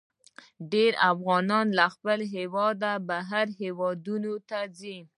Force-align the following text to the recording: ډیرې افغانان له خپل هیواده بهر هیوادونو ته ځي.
ډیرې 0.71 1.01
افغانان 1.11 1.67
له 1.77 1.85
خپل 1.93 2.19
هیواده 2.35 2.91
بهر 3.09 3.45
هیوادونو 3.61 4.33
ته 4.49 4.59
ځي. 4.77 4.97